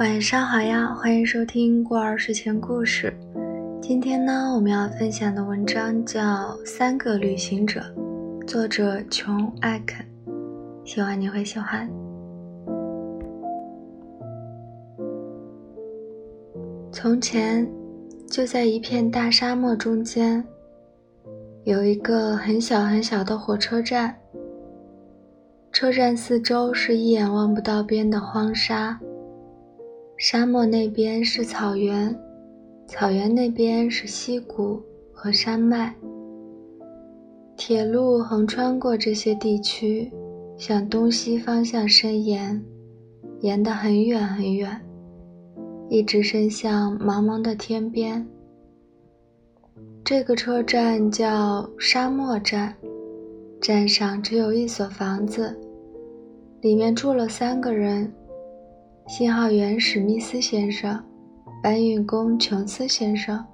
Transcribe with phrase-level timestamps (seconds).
[0.00, 3.12] 晚上好呀，欢迎收听过儿睡前故事。
[3.82, 6.22] 今天呢，我们要分享的文章叫
[6.64, 7.82] 《三个旅行者》，
[8.46, 10.02] 作者琼·艾肯。
[10.86, 11.86] 希望你会喜欢。
[16.90, 17.70] 从前，
[18.26, 20.42] 就在一片大沙漠中间，
[21.64, 24.16] 有一个很小很小的火车站。
[25.70, 28.98] 车站四周是一眼望不到边的荒沙，
[30.22, 32.14] 沙漠那边是草原，
[32.86, 34.78] 草原那边是溪谷
[35.14, 35.94] 和山脉。
[37.56, 40.12] 铁路横穿过这些地区，
[40.58, 42.62] 向东西方向伸延，
[43.40, 44.78] 延得很远很远，
[45.88, 48.28] 一直伸向茫茫的天边。
[50.04, 52.76] 这个车站叫沙漠站。
[53.58, 55.58] 站上只有一所房子，
[56.60, 58.10] 里面住了三个人：
[59.10, 60.96] 信号员史密斯先生、
[61.60, 63.44] 搬运工琼斯先生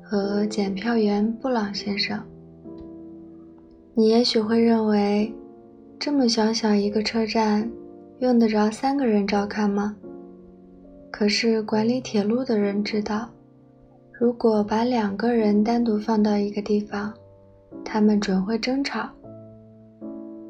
[0.00, 2.16] 和检票员布朗先生。
[3.92, 5.34] 你也许会认为，
[5.98, 7.68] 这么小小一个车站，
[8.20, 9.96] 用得着三个人照看吗？
[11.10, 13.28] 可是管理铁路的人知道，
[14.12, 17.12] 如果把两个人单独放到一个地方，
[17.84, 19.08] 他们准会争吵。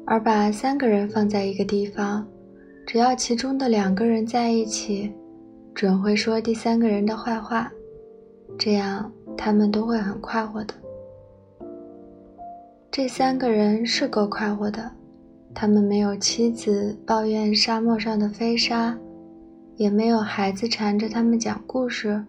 [0.05, 2.23] 而把三个人放在一个地方，
[2.91, 5.13] 只要其中的两个人在一起，
[5.75, 7.71] 准会说第三个人的坏话，
[8.57, 10.73] 这样他们都会很快活的。
[12.89, 14.91] 这三个人是够快活的，
[15.53, 18.97] 他们没有妻子抱怨沙漠上的飞沙，
[19.75, 22.25] 也没有孩子缠着他们讲故事，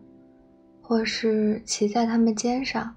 [0.83, 2.95] 或是骑在他们肩上。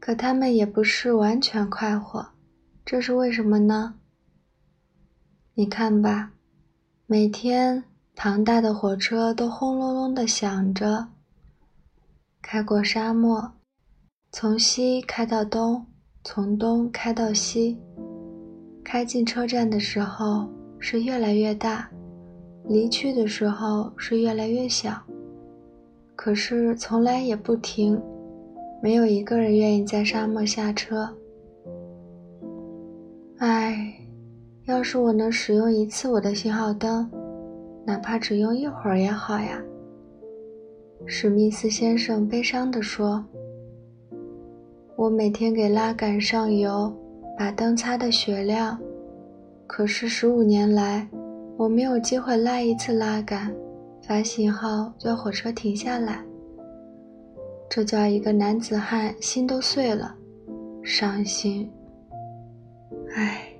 [0.00, 2.26] 可他们也不是完全快活。
[2.84, 3.94] 这是为什么呢？
[5.54, 6.32] 你看吧，
[7.04, 7.84] 每天
[8.16, 11.08] 庞大的火车都轰隆隆地响着，
[12.40, 13.52] 开过沙漠，
[14.30, 15.84] 从西开到东，
[16.24, 17.78] 从东开到西。
[18.82, 21.86] 开进车站的时候是越来越大，
[22.66, 25.02] 离去的时候是越来越小。
[26.16, 28.00] 可是从来也不停，
[28.82, 31.14] 没有一个人愿意在沙漠下车。
[33.36, 33.92] 唉，
[34.64, 37.10] 要是我能使用一次我的信号灯，
[37.84, 39.60] 哪怕只用一会儿也好呀。”
[41.04, 43.24] 史密斯先生悲伤地说。
[44.94, 46.92] “我每天给拉杆上油，
[47.36, 48.78] 把灯擦得雪亮，
[49.66, 51.08] 可是十五年来，
[51.56, 53.52] 我没有机会拉一次拉杆，
[54.02, 56.22] 发信号叫火车停下来。
[57.68, 60.14] 这叫一个男子汉心都碎了，
[60.84, 61.68] 伤心。”
[63.16, 63.51] 唉，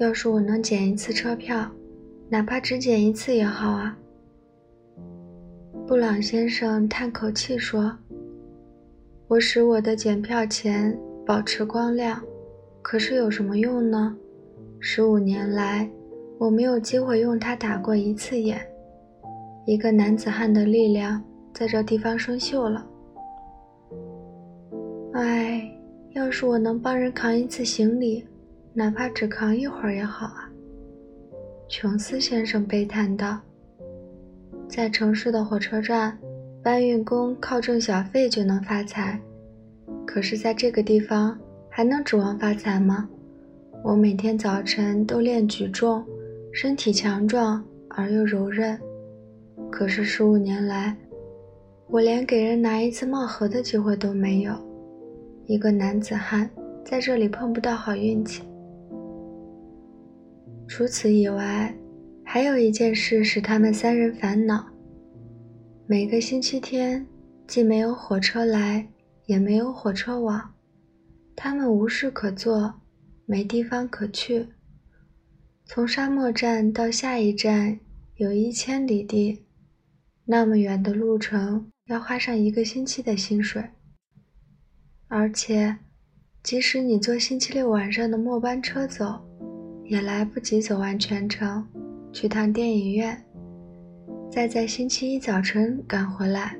[0.00, 1.70] 要是我能捡一次车票，
[2.30, 3.94] 哪怕只捡一次也好啊。
[5.86, 7.94] 布朗先生叹口气说
[9.28, 12.18] ：“我使我的检票钱保持光亮，
[12.80, 14.16] 可是有什么用呢？
[14.78, 15.86] 十五年来，
[16.38, 18.58] 我没有机会用它打过一次眼。
[19.66, 21.22] 一个男子汉的力量
[21.52, 22.86] 在这地方生锈了。
[25.12, 25.62] 唉，
[26.14, 28.24] 要是我能帮人扛一次行李。”
[28.80, 30.50] 哪怕只扛一会儿也好啊，
[31.68, 33.38] 琼斯先生悲叹道。
[34.70, 36.18] 在城市的火车站，
[36.62, 39.20] 搬运工靠挣小费就能发财，
[40.06, 43.06] 可是在这个地方还能指望发财吗？
[43.84, 46.02] 我每天早晨都练举重，
[46.50, 48.80] 身体强壮而又柔韧，
[49.70, 50.96] 可是十五年来，
[51.88, 54.54] 我连给人拿一次帽盒的机会都没有。
[55.44, 56.48] 一个男子汉
[56.82, 58.42] 在这里碰不到好运气。
[60.70, 61.76] 除此以外，
[62.24, 64.64] 还有一件事使他们三人烦恼。
[65.84, 67.04] 每个星期天，
[67.48, 68.86] 既没有火车来，
[69.26, 70.54] 也没有火车往，
[71.34, 72.72] 他们无事可做，
[73.26, 74.46] 没地方可去。
[75.64, 77.80] 从沙漠站到下一站
[78.14, 79.44] 有一千里地，
[80.24, 83.70] 那么远的路程要花上一个星期的薪水。
[85.08, 85.78] 而且，
[86.44, 89.26] 即使你坐星期六晚上的末班车走，
[89.90, 91.66] 也来不及走完全程，
[92.12, 93.20] 去趟电影院，
[94.30, 96.56] 再在星期一早晨赶回来。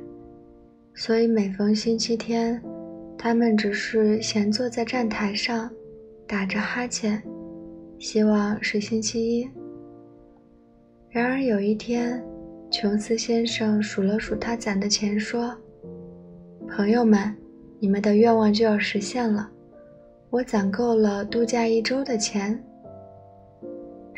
[0.97, 2.61] 所以每逢星期天，
[3.17, 5.71] 他们只是闲坐在站台上，
[6.27, 7.23] 打着哈欠，
[8.00, 9.49] 希望是星期一。
[11.09, 12.21] 然而有一天，
[12.69, 15.56] 琼斯先生数了数他攒的钱，说
[16.69, 17.33] ：“朋友们，
[17.79, 19.49] 你们的愿望就要实现了，
[20.31, 22.61] 我攒够了度假一周的钱。”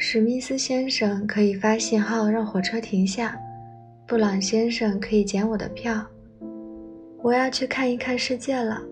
[0.04, 3.38] 史密斯先生可以发信号让火车停下，
[4.04, 6.04] 布朗先生可以捡我的票。
[7.22, 8.82] 我要去看一看世界了，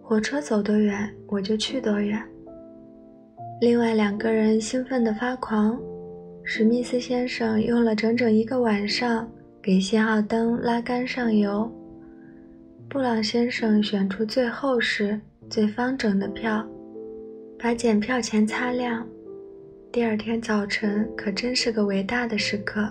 [0.00, 2.22] 火车走多远我就去多远。
[3.60, 5.76] 另外两个人兴奋得发狂。
[6.44, 9.28] 史密斯先生用了整整一个晚上
[9.60, 11.68] 给信号灯拉杆上油。
[12.88, 15.20] 布朗先生选出最厚实、
[15.50, 16.64] 最方整的票，
[17.58, 19.04] 把检票钱擦亮。
[19.92, 22.90] 第二天早晨可真是个伟大的时刻。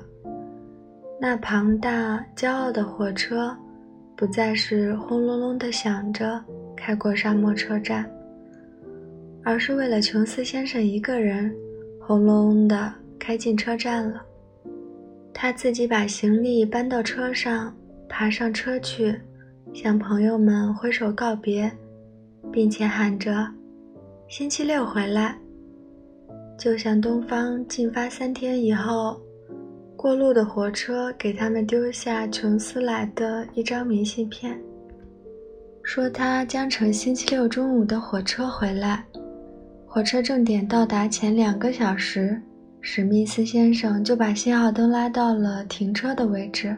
[1.20, 3.58] 那庞大、骄傲的火车，
[4.16, 6.40] 不再是轰隆隆地响着
[6.78, 8.08] 开过沙漠车站，
[9.44, 11.52] 而是为了琼斯先生一个人，
[12.00, 14.22] 轰隆隆地开进车站了。
[15.34, 17.76] 他自己把行李搬到车上，
[18.08, 19.20] 爬上车去。
[19.74, 21.72] 向朋友们挥手告别，
[22.52, 23.48] 并且喊着
[24.30, 25.36] “星期六回来”，
[26.62, 29.20] 就像东方进发三天以后，
[29.98, 34.56] 过路的火车给他们丢下琼斯来的一张明信片，
[35.82, 39.04] 说他将乘星期六中午的火车回来。
[39.88, 42.40] 火车正点到达前两个小时，
[42.80, 46.78] 史密斯先生就把信号灯拉到了停车的位置。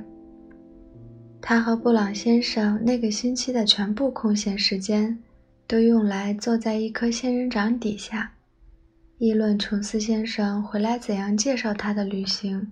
[1.42, 5.20] 他和布朗先生那个星期的全部空闲时间，
[5.68, 8.32] 都用来坐在一棵仙人掌底下，
[9.20, 12.72] 议论琼斯先生回来怎样介绍他的旅行，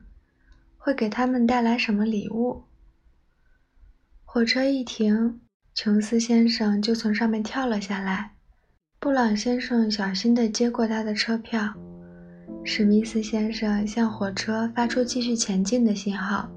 [0.77, 2.63] 会给他们带来什么礼物。
[4.25, 5.39] 火车一停，
[5.75, 8.31] 琼斯先生就从上面跳了下来，
[8.99, 11.73] 布朗先生小心地接过他的车票，
[12.63, 16.49] 史密斯先生向火车发出继续前进的信号。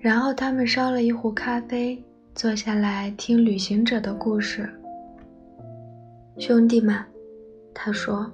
[0.00, 2.02] 然后他们烧了一壶咖啡，
[2.34, 4.68] 坐下来听旅行者的故事。
[6.38, 6.96] 兄弟们，
[7.74, 8.30] 他说：“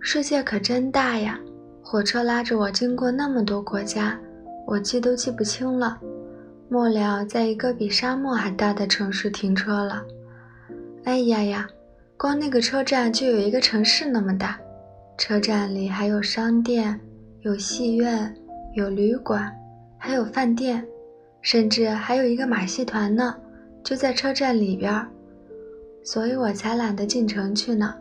[0.00, 1.38] 世界可真大呀！
[1.82, 4.18] 火车拉着我经过那么多国家，
[4.66, 5.98] 我记都记不清了。
[6.68, 10.02] 末了，在一个比沙漠还大的城市停车了。
[11.04, 11.68] 哎呀呀，
[12.16, 14.58] 光那个车站就有一个城市那么大。
[15.16, 17.00] 车站里还有商店，
[17.40, 18.34] 有戏院，
[18.74, 19.52] 有旅馆。”
[20.00, 20.86] 还有饭店，
[21.42, 23.34] 甚至还有一个马戏团呢，
[23.82, 25.08] 就在车站里边儿，
[26.02, 27.94] 所以我才懒得进城去呢，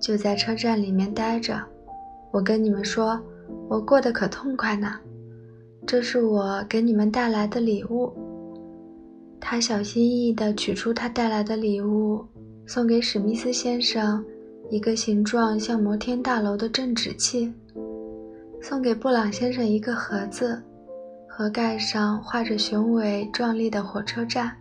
[0.00, 1.60] 就在车站里面待着。
[2.30, 3.20] 我跟你们说，
[3.68, 4.92] 我过得可痛快呢。
[5.86, 8.12] 这是我给你们带来的礼物。
[9.40, 12.24] 他小心翼翼地取出他带来的礼物，
[12.66, 14.24] 送给史密斯先生
[14.70, 17.52] 一个形状像摩天大楼的镇纸器，
[18.62, 20.62] 送给布朗先生一个盒子。
[21.28, 24.56] 盒盖上画着雄伟壮丽的火车站，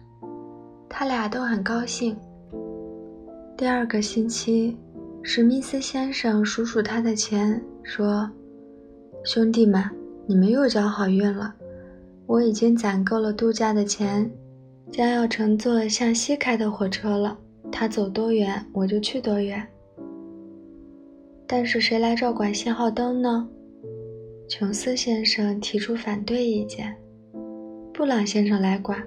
[0.90, 2.18] 他俩都很高兴。
[3.56, 4.76] 第二个星期，
[5.22, 8.30] 史密斯先生数数他的钱，说
[9.24, 9.84] ：“兄弟们，
[10.26, 11.54] 你们又交好运了。
[12.26, 14.30] 我已经攒够了度假的钱，
[14.92, 17.38] 将要乘坐向西开的火车了。
[17.72, 19.66] 他走多远，我就去多远。
[21.46, 23.48] 但是谁来照管信号灯呢？”
[24.50, 26.96] 琼斯先生提出反对意见，
[27.94, 29.02] 布朗先生来管，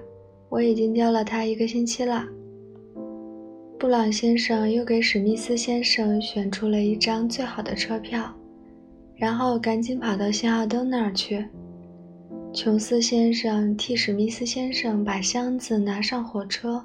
[0.47, 2.25] 我已经教了他一个星期了。
[3.79, 8.35] 布朗先生又给史密斯先生选出了一张最好的车票，
[9.15, 11.45] 然后赶紧跑到信号灯那儿去。
[12.51, 16.83] 琼斯先生替史密斯先生把箱子拿上火车。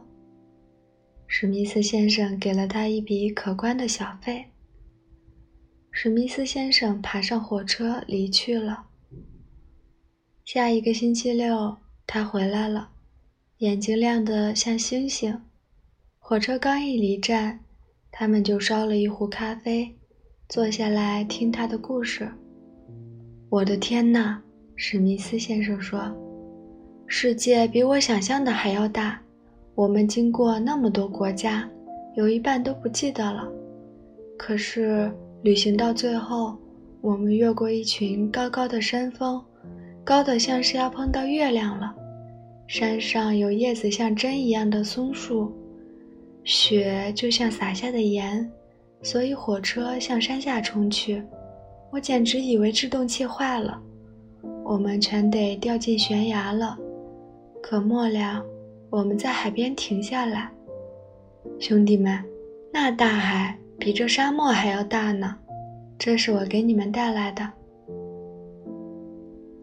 [1.26, 4.44] 史密斯先生给了他一笔可观的小费。
[5.90, 8.84] 史密斯先生爬上火车离去了。
[10.44, 12.90] 下一个星期六，他回来了，
[13.58, 15.40] 眼睛亮得像星星。
[16.32, 17.60] 火车刚一离站，
[18.10, 19.94] 他们就烧了一壶咖啡，
[20.48, 22.26] 坐下来听他的故事。
[23.50, 24.42] 我的天哪，
[24.74, 26.10] 史密斯先生说
[27.06, 29.20] ：“世界比我想象的还要大。
[29.74, 31.68] 我们经过那么多国家，
[32.16, 33.46] 有一半都不记得了。
[34.38, 35.12] 可是……”
[35.44, 36.56] 旅行到最后，
[37.02, 39.38] 我们越过一群高高的山峰，
[40.02, 41.94] 高的像是要碰到月亮了。
[42.66, 45.52] 山上有叶子像针一样的松树，
[46.44, 48.50] 雪就像洒下的盐，
[49.02, 51.22] 所以火车向山下冲去。
[51.90, 53.80] 我简直以为制动器坏了，
[54.64, 56.78] 我们全得掉进悬崖了。
[57.62, 58.44] 可末了，
[58.90, 60.50] 我们在海边停下来。
[61.58, 62.22] 兄弟们，
[62.72, 63.58] 那大海。
[63.78, 65.34] 比这沙漠还要大呢，
[65.98, 67.50] 这是我给你们带来的。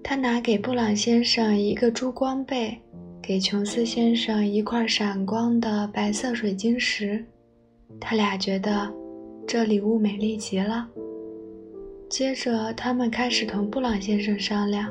[0.04, 2.78] 他拿给布朗先生一个珠光贝，
[3.30, 7.24] 给琼斯先生一块闪光的白色水晶石。
[8.02, 8.92] 他俩觉得
[9.46, 10.88] 这礼物美丽极了。
[12.10, 14.90] 接着，他们开始同布朗先生商量，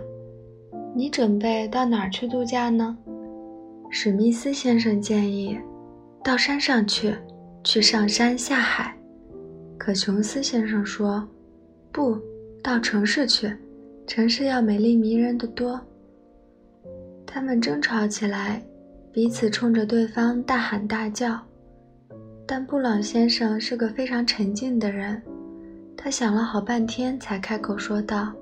[0.95, 2.97] 你准备到哪儿去度假呢？
[3.91, 5.59] 史密斯先生建议，
[6.23, 7.13] 到山上去，
[7.65, 8.97] 去上山下海。
[9.77, 11.29] 可琼斯先生说，
[11.91, 12.17] 不
[12.63, 13.53] 到城市去，
[14.07, 15.81] 城市要美丽迷人的多。
[17.31, 18.63] 他们争吵起来，
[19.13, 21.39] 彼此冲着对方大喊大叫。
[22.47, 25.21] 但布朗先生是个非常沉静的人，
[25.95, 28.33] 他想了好半天才开口说道：“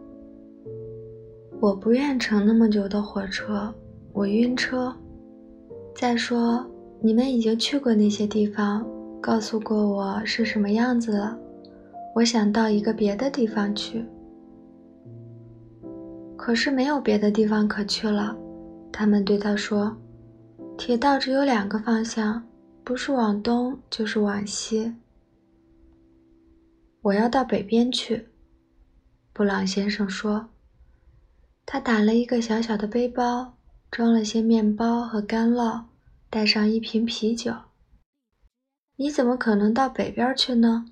[1.59, 3.75] 我不愿乘那么久的火车，
[4.13, 4.95] 我晕车。
[5.97, 6.65] 再说，
[7.01, 8.87] 你们已经去过那些地方，
[9.21, 11.37] 告诉过我是什么样子了。
[12.15, 14.05] 我想到一个别的地方去，
[16.37, 18.37] 可是没有别的地方可去了。”
[18.93, 19.97] 他们对他说
[20.77, 22.43] ：“铁道只有两个方向。”
[22.87, 24.95] 不是往东，就是往西。
[27.03, 28.29] 我要到北边去，
[29.33, 30.51] 布朗先生说。
[31.65, 33.55] 他打了一个小小的背包，
[33.91, 35.83] 装了些面包和干酪，
[36.31, 37.53] 带上一瓶啤酒。
[38.95, 40.87] 你怎么可能到北边去呢？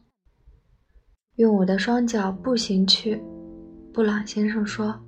[1.36, 3.22] 用我的双脚步行去，
[3.92, 5.00] 布朗先生说。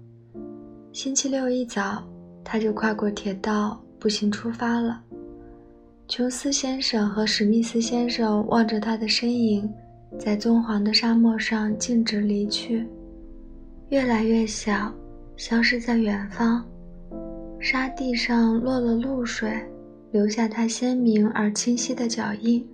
[0.92, 2.06] 星期六一早，
[2.48, 5.02] 他就跨过铁道，步行出发了。
[6.06, 9.68] 琼斯先生和史密斯先生望着他的身影，
[10.16, 12.86] 在棕黄的沙漠上径直离去，
[13.88, 14.94] 越来越小，
[15.36, 16.64] 消失在远方。
[17.58, 19.50] 沙地上落了露水，
[20.12, 22.64] 留下他鲜明而清晰的脚印。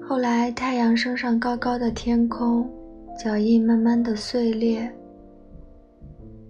[0.00, 2.66] 后来，太阳升上高高的天空，
[3.22, 4.90] 脚印慢慢的碎裂、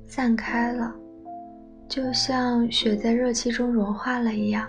[0.07, 0.95] 散开了，
[1.93, 4.67] 就像雪在热气中融化了一样。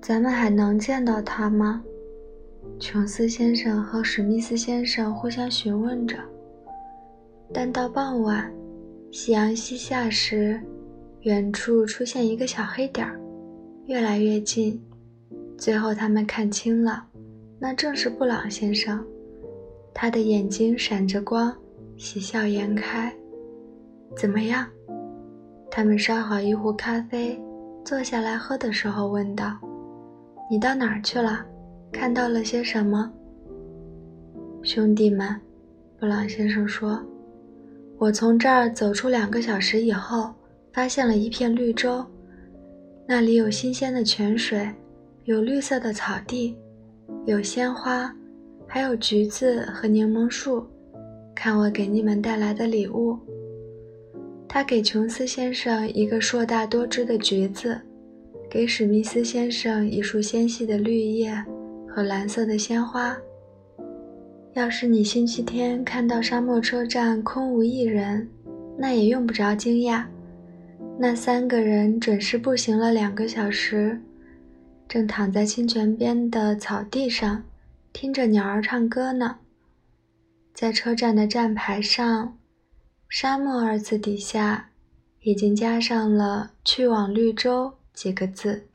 [0.00, 1.82] 咱们还能见到他吗？
[2.78, 6.16] 琼斯先生和史密斯先生互相询问着。
[7.52, 8.48] 但到傍晚，
[9.10, 10.60] 夕阳西下时，
[11.22, 13.20] 远处出现一个小黑点儿，
[13.86, 14.80] 越来越近。
[15.58, 17.04] 最后，他们看清了，
[17.58, 19.04] 那正是布朗先生。
[19.92, 21.52] 他的眼睛闪着光，
[21.96, 23.12] 喜笑颜开。
[24.16, 24.64] 怎么样？
[25.70, 27.40] 他们烧好一壶咖啡，
[27.84, 29.56] 坐下来喝的时候问道。
[30.50, 31.46] 你到哪儿去了？
[31.92, 33.10] 看到了些什么？
[34.62, 35.34] 兄弟们，
[35.98, 37.00] 布朗先生说
[37.98, 40.34] ：“我从这儿走出两个小时以后，
[40.72, 42.04] 发现了一片绿洲，
[43.06, 44.68] 那里有新鲜的泉水，
[45.24, 46.56] 有绿色的草地，
[47.26, 48.12] 有鲜花，
[48.66, 50.66] 还有橘子和柠檬树。
[51.34, 53.16] 看我给你们带来的礼物。”
[54.52, 57.80] 他给琼斯先生一个硕大多汁的橘子。
[58.50, 61.32] 给史密斯先生一束纤细的绿叶
[61.86, 63.16] 和蓝色的鲜花。
[64.54, 68.28] 要是你星期天看到沙漠车站空无一人，
[68.76, 70.02] 那也用不着惊讶。
[70.98, 74.00] 那三个人准是步行了两个小时，
[74.88, 77.44] 正躺在清泉边的草地上，
[77.92, 79.36] 听着鸟儿唱歌呢。
[80.52, 82.36] 在车站的站牌上
[83.10, 84.70] ，“沙漠”二字底下，
[85.22, 87.74] 已经加上了“去往绿洲”。
[87.92, 88.68] 几个字。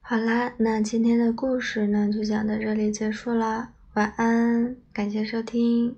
[0.00, 3.72] 好啦，那今天的故事呢，就讲到这里结束啦。
[3.94, 5.96] 晚安，感谢收听。